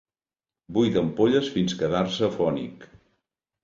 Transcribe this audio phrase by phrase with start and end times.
[0.77, 2.93] Buida ampolles fins quedar-se afònic.